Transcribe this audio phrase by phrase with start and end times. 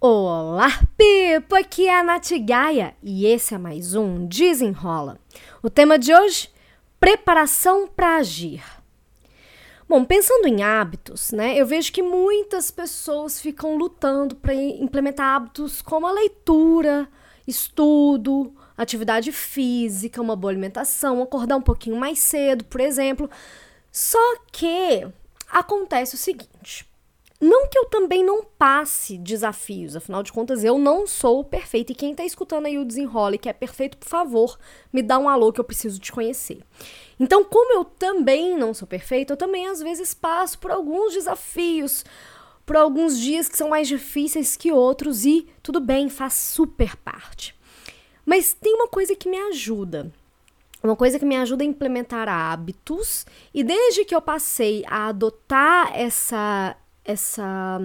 [0.00, 1.56] Olá, Pipo!
[1.56, 5.18] Aqui é a Nath Gaia e esse é mais um Desenrola.
[5.60, 6.48] O tema de hoje:
[7.00, 8.62] preparação para agir.
[9.88, 15.82] Bom, pensando em hábitos, né, eu vejo que muitas pessoas ficam lutando para implementar hábitos
[15.82, 17.08] como a leitura,
[17.44, 23.28] estudo, atividade física, uma boa alimentação, acordar um pouquinho mais cedo, por exemplo.
[23.90, 25.08] Só que
[25.50, 26.87] acontece o seguinte:
[27.40, 31.92] não que eu também não passe desafios, afinal de contas eu não sou perfeita.
[31.92, 34.58] E quem tá escutando aí o desenrole que é perfeito, por favor,
[34.92, 36.62] me dá um alô que eu preciso te conhecer.
[37.18, 42.04] Então, como eu também não sou perfeita, eu também às vezes passo por alguns desafios,
[42.66, 47.56] por alguns dias que são mais difíceis que outros e tudo bem, faz super parte.
[48.26, 50.12] Mas tem uma coisa que me ajuda.
[50.82, 55.90] Uma coisa que me ajuda a implementar hábitos, e desde que eu passei a adotar
[55.92, 56.76] essa
[57.08, 57.80] essa,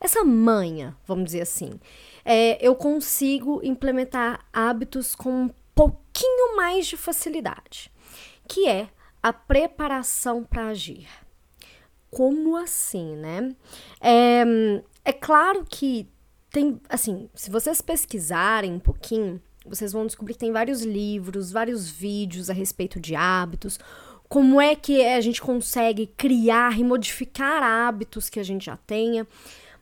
[0.00, 1.78] essa manha, vamos dizer assim,
[2.24, 7.90] é, eu consigo implementar hábitos com um pouquinho mais de facilidade,
[8.48, 8.88] que é
[9.22, 11.08] a preparação para agir.
[12.10, 13.54] Como assim, né?
[14.00, 14.42] É,
[15.04, 16.08] é claro que
[16.50, 21.88] tem, assim, se vocês pesquisarem um pouquinho, vocês vão descobrir que tem vários livros, vários
[21.88, 23.78] vídeos a respeito de hábitos
[24.32, 29.28] como é que a gente consegue criar e modificar hábitos que a gente já tenha,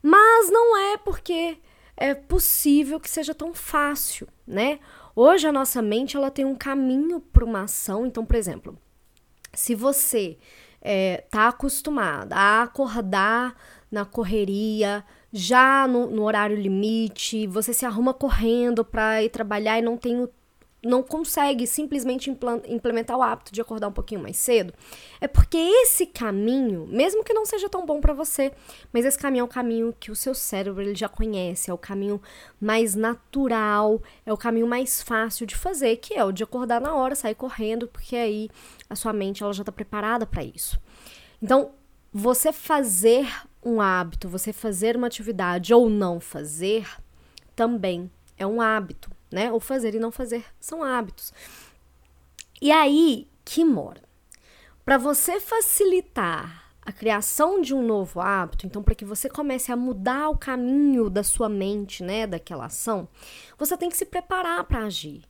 [0.03, 1.57] mas não é porque
[1.97, 4.81] é possível que seja tão fácil, né?
[5.15, 8.77] Hoje a nossa mente ela tem um caminho para uma ação, então, por exemplo,
[9.55, 10.37] se você
[10.83, 13.55] é, tá acostumada a acordar
[13.89, 19.83] na correria, já no, no, horário limite, você se arruma correndo para ir trabalhar e
[19.83, 20.29] não tem o
[20.83, 22.31] não consegue simplesmente
[22.67, 24.73] implementar o hábito de acordar um pouquinho mais cedo,
[25.21, 28.53] é porque esse caminho, mesmo que não seja tão bom para você,
[28.93, 31.79] mas esse caminho é o caminho que o seu cérebro ele já conhece, é o
[31.79, 32.21] caminho
[32.61, 36.95] mais natural, é o caminho mais fácil de fazer, que é o de acordar na
[36.95, 38.49] hora, sair correndo, porque aí
[38.89, 40.81] a sua mente ela já está preparada para isso.
[41.43, 41.73] Então,
[42.13, 43.29] você fazer
[43.63, 46.89] um hábito, você fazer uma atividade ou não fazer,
[47.55, 49.53] também é um hábito né?
[49.53, 51.33] O fazer e não fazer são hábitos.
[52.61, 54.03] E aí que mora.
[54.85, 59.77] Para você facilitar a criação de um novo hábito, então para que você comece a
[59.77, 63.07] mudar o caminho da sua mente, né, daquela ação,
[63.59, 65.23] você tem que se preparar para agir.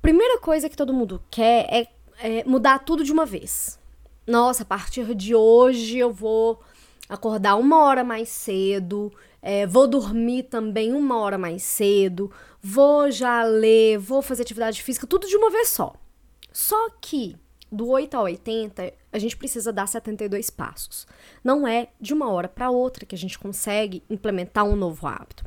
[0.00, 1.88] Primeira coisa que todo mundo quer é,
[2.18, 3.78] é mudar tudo de uma vez.
[4.26, 6.60] Nossa, a partir de hoje eu vou
[7.08, 9.12] acordar uma hora mais cedo,
[9.42, 12.30] é, vou dormir também uma hora mais cedo,
[12.62, 15.94] vou já ler, vou fazer atividade física, tudo de uma vez só.
[16.52, 17.36] Só que
[17.70, 21.06] do 8 a 80, a gente precisa dar 72 passos.
[21.42, 25.44] Não é de uma hora para outra que a gente consegue implementar um novo hábito.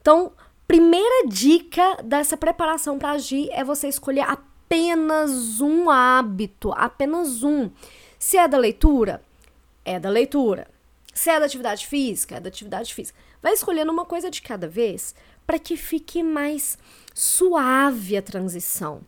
[0.00, 0.32] Então,
[0.68, 7.70] primeira dica dessa preparação para agir é você escolher apenas um hábito, apenas um.
[8.18, 9.20] Se é da leitura,
[9.84, 10.68] é da leitura.
[11.14, 13.18] Se é da atividade física, é da atividade física.
[13.40, 15.14] Vai escolhendo uma coisa de cada vez
[15.46, 16.76] para que fique mais
[17.14, 19.02] suave a transição.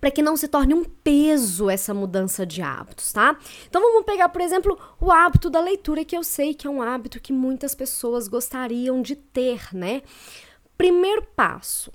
[0.00, 3.38] Para que não se torne um peso essa mudança de hábitos, tá?
[3.68, 6.80] Então vamos pegar, por exemplo, o hábito da leitura, que eu sei que é um
[6.80, 10.02] hábito que muitas pessoas gostariam de ter, né?
[10.78, 11.92] Primeiro passo: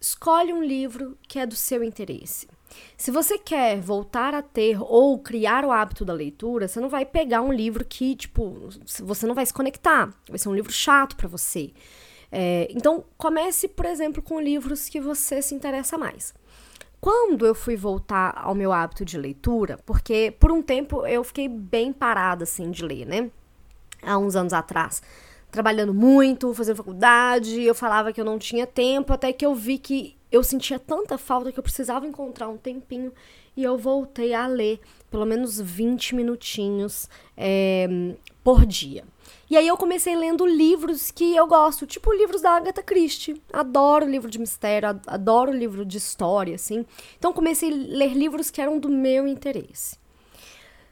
[0.00, 2.48] escolhe um livro que é do seu interesse.
[2.96, 7.04] Se você quer voltar a ter ou criar o hábito da leitura, você não vai
[7.04, 8.68] pegar um livro que, tipo,
[9.00, 10.14] você não vai se conectar.
[10.28, 11.72] Vai ser um livro chato para você.
[12.30, 16.32] É, então, comece, por exemplo, com livros que você se interessa mais.
[17.00, 21.48] Quando eu fui voltar ao meu hábito de leitura, porque por um tempo eu fiquei
[21.48, 23.30] bem parada assim de ler, né?
[24.02, 25.02] Há uns anos atrás,
[25.50, 29.78] trabalhando muito, fazendo faculdade, eu falava que eu não tinha tempo, até que eu vi
[29.78, 33.12] que eu sentia tanta falta que eu precisava encontrar um tempinho
[33.56, 34.80] e eu voltei a ler
[35.10, 37.88] pelo menos 20 minutinhos é,
[38.44, 39.04] por dia.
[39.50, 43.42] E aí eu comecei lendo livros que eu gosto, tipo livros da Agatha Christie.
[43.52, 46.86] Adoro livro de mistério, adoro livro de história, assim.
[47.18, 49.98] Então comecei a ler livros que eram do meu interesse.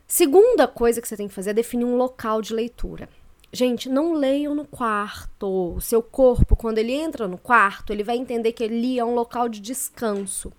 [0.09, 3.09] Segunda coisa que você tem que fazer é definir um local de leitura.
[3.53, 5.75] Gente, não leiam no quarto.
[5.77, 9.15] O seu corpo, quando ele entra no quarto, ele vai entender que ali é um
[9.15, 10.53] local de descanso.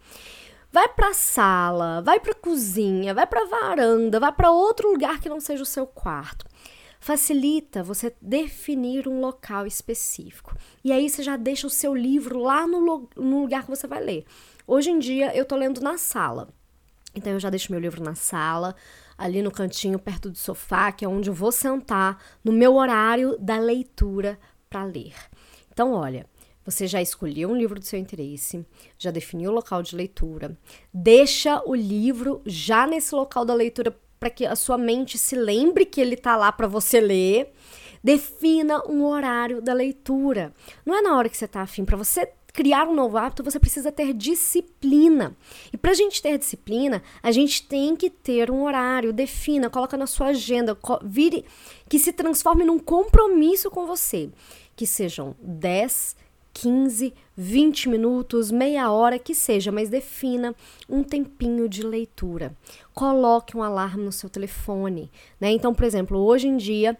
[0.71, 4.91] Vai para a sala, vai para a cozinha, vai para a varanda, vai para outro
[4.91, 6.45] lugar que não seja o seu quarto.
[6.99, 10.55] Facilita você definir um local específico.
[10.83, 14.03] E aí você já deixa o seu livro lá no, no lugar que você vai
[14.03, 14.25] ler.
[14.67, 16.49] Hoje em dia eu tô lendo na sala.
[17.15, 18.75] Então eu já deixo meu livro na sala,
[19.19, 23.37] ali no cantinho perto do sofá, que é onde eu vou sentar no meu horário
[23.37, 24.39] da leitura
[24.69, 25.13] para ler.
[25.71, 26.25] Então, olha,
[26.65, 28.65] você já escolheu um livro do seu interesse,
[28.97, 30.57] já definiu o local de leitura,
[30.93, 35.85] deixa o livro já nesse local da leitura para que a sua mente se lembre
[35.85, 37.53] que ele está lá para você ler.
[38.01, 40.53] Defina um horário da leitura.
[40.85, 41.83] Não é na hora que você está afim.
[41.83, 45.35] Para você criar um novo hábito, você precisa ter disciplina.
[45.71, 49.13] E para a gente ter disciplina, a gente tem que ter um horário.
[49.13, 51.45] Defina, coloca na sua agenda, vire
[51.87, 54.29] que se transforme num compromisso com você.
[54.75, 56.15] Que sejam 10,
[56.53, 60.55] 15, 20 minutos, meia hora que seja, mas defina
[60.89, 62.55] um tempinho de leitura.
[62.93, 65.51] Coloque um alarme no seu telefone, né?
[65.51, 66.97] Então, por exemplo, hoje em dia,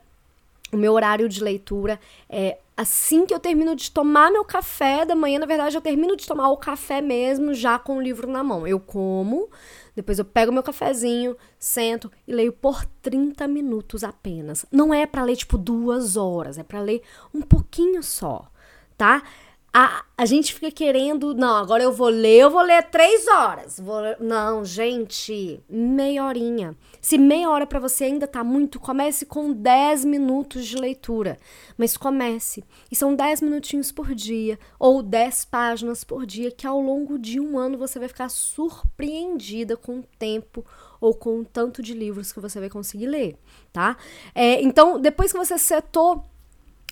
[0.72, 2.00] o meu horário de leitura
[2.30, 6.16] é assim que eu termino de tomar meu café da manhã, na verdade, eu termino
[6.16, 8.66] de tomar o café mesmo, já com o livro na mão.
[8.66, 9.50] Eu como,
[9.94, 14.66] depois eu pego meu cafezinho, sento e leio por 30 minutos apenas.
[14.72, 17.02] Não é para ler tipo duas horas, é para ler
[17.34, 18.50] um pouquinho só,
[18.98, 19.24] tá?
[19.72, 23.80] A, a gente fica querendo, não, agora eu vou ler, eu vou ler três horas.
[23.80, 26.76] Vou, não, gente, meia horinha.
[27.00, 31.38] Se meia hora para você ainda tá muito, comece com 10 minutos de leitura.
[31.78, 32.64] Mas comece.
[32.92, 37.40] E são 10 minutinhos por dia, ou 10 páginas por dia, que ao longo de
[37.40, 40.66] um ano você vai ficar surpreendida com o tempo
[41.00, 43.38] ou com o tanto de livros que você vai conseguir ler,
[43.72, 43.96] tá?
[44.34, 46.26] É, então, depois que você setou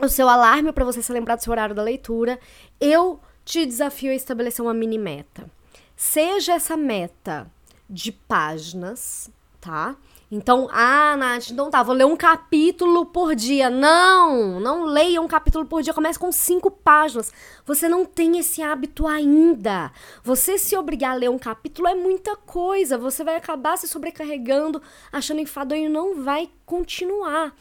[0.01, 2.39] o seu alarme para você se lembrar do seu horário da leitura,
[2.79, 5.49] eu te desafio a estabelecer uma mini meta.
[5.95, 7.49] Seja essa meta
[7.89, 9.95] de páginas, tá?
[10.29, 13.69] Então, ah, Nath, então tá, vou ler um capítulo por dia.
[13.69, 17.31] Não, não leia um capítulo por dia, comece com cinco páginas.
[17.65, 19.89] Você não tem esse hábito ainda.
[20.21, 22.97] Você se obrigar a ler um capítulo é muita coisa.
[22.97, 24.81] Você vai acabar se sobrecarregando,
[25.13, 27.55] achando enfadonho e não vai continuar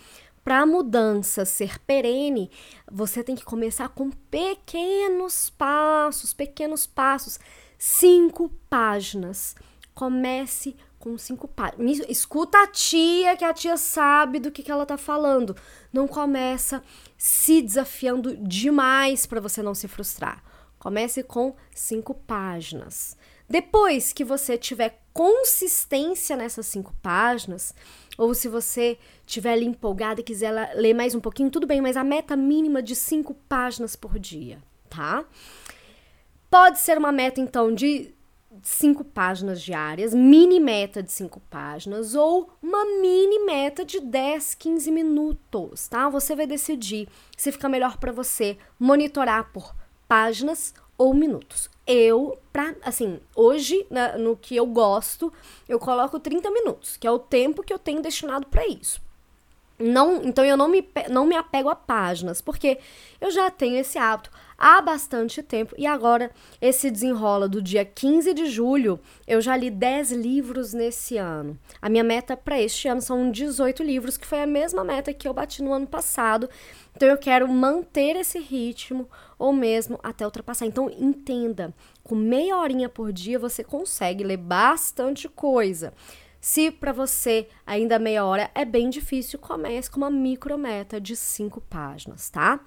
[0.47, 2.53] para a mudança ser perene,
[2.89, 7.41] você tem que começar com pequenos passos, pequenos passos.
[7.77, 9.57] Cinco páginas.
[9.93, 11.99] Comece com cinco páginas.
[12.09, 15.57] Escuta a tia, que a tia sabe do que, que ela tá falando.
[15.93, 16.81] Não começa
[17.19, 20.45] se desafiando demais para você não se frustrar.
[20.79, 23.17] Comece com cinco páginas.
[23.49, 27.75] Depois que você tiver consistência nessas cinco páginas,
[28.19, 31.97] ou se você estiver ali empolgada e quiser ler mais um pouquinho, tudo bem, mas
[31.97, 34.59] a meta mínima de cinco páginas por dia,
[34.91, 35.25] tá?
[36.51, 38.15] Pode ser uma meta, então, de
[38.63, 44.91] cinco páginas diárias, mini meta de cinco páginas, ou uma mini meta de 10, 15
[44.93, 46.11] minutos, tá?
[46.11, 49.75] Você vai decidir se fica melhor para você monitorar por
[50.07, 51.71] páginas ou minutos.
[51.87, 55.33] Eu, pra, assim, hoje, na, no que eu gosto,
[55.69, 59.01] eu coloco 30 minutos, que é o tempo que eu tenho destinado para isso.
[59.79, 62.79] Não, então eu não me, não me apego a páginas, porque
[63.21, 66.31] eu já tenho esse hábito há bastante tempo e agora
[66.63, 71.59] esse desenrola do dia 15 de julho, eu já li 10 livros nesse ano.
[71.81, 75.29] A minha meta para este ano são 18 livros, que foi a mesma meta que
[75.29, 76.49] eu bati no ano passado.
[76.97, 79.07] Então eu quero manter esse ritmo
[79.39, 80.65] ou mesmo até ultrapassar.
[80.65, 85.93] Então entenda, com meia horinha por dia você consegue ler bastante coisa.
[86.49, 91.61] Se para você ainda meia hora é bem difícil, comece com uma micrometa de cinco
[91.61, 92.61] páginas, tá?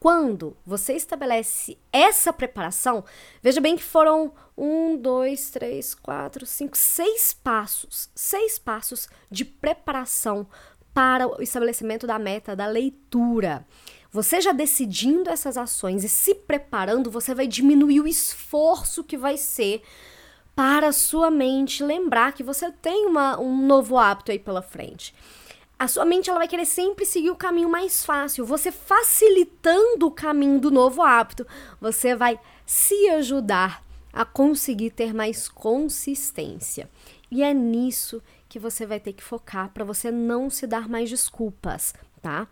[0.00, 3.04] Quando você estabelece essa preparação,
[3.40, 10.44] veja bem que foram um, dois, três, quatro, cinco, seis passos, seis passos de preparação
[10.92, 13.64] para o estabelecimento da meta da leitura.
[14.10, 19.36] Você já decidindo essas ações e se preparando, você vai diminuir o esforço que vai
[19.36, 19.82] ser
[20.54, 25.14] para a sua mente lembrar que você tem uma, um novo hábito aí pela frente.
[25.78, 28.46] A sua mente ela vai querer sempre seguir o caminho mais fácil.
[28.46, 31.46] Você facilitando o caminho do novo hábito,
[31.80, 33.82] você vai se ajudar
[34.12, 36.88] a conseguir ter mais consistência.
[37.30, 41.10] E é nisso que você vai ter que focar para você não se dar mais
[41.10, 41.92] desculpas,
[42.22, 42.46] tá?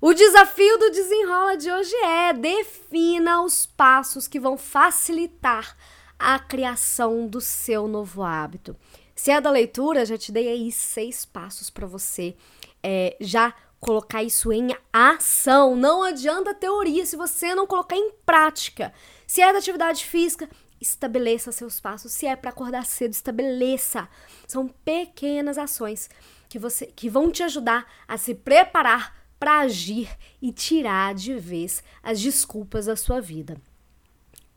[0.00, 5.76] O desafio do desenrola de hoje é defina os passos que vão facilitar
[6.22, 8.76] a criação do seu novo hábito.
[9.14, 12.36] Se é da leitura, já te dei aí seis passos para você
[12.80, 15.74] é, já colocar isso em ação.
[15.74, 18.94] Não adianta teoria se você não colocar em prática.
[19.26, 20.48] Se é da atividade física,
[20.80, 22.12] estabeleça seus passos.
[22.12, 24.08] Se é para acordar cedo, estabeleça.
[24.46, 26.08] São pequenas ações
[26.48, 30.08] que você que vão te ajudar a se preparar para agir
[30.40, 33.60] e tirar de vez as desculpas da sua vida.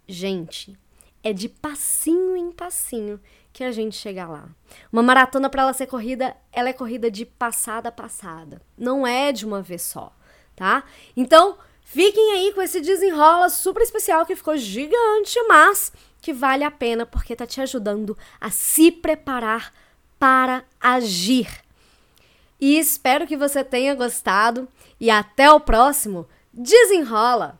[0.07, 0.77] Gente,
[1.25, 3.19] é de passinho em passinho
[3.51, 4.47] que a gente chega lá.
[4.93, 8.61] Uma maratona para ela ser corrida, ela é corrida de passada a passada.
[8.77, 10.15] Não é de uma vez só,
[10.55, 10.83] tá?
[11.17, 15.91] Então, fiquem aí com esse desenrola super especial que ficou gigante, mas
[16.21, 19.73] que vale a pena porque tá te ajudando a se preparar
[20.19, 21.47] para agir.
[22.61, 24.67] E espero que você tenha gostado
[24.99, 27.59] e até o próximo desenrola.